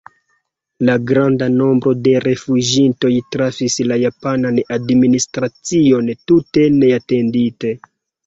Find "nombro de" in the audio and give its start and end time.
1.57-2.13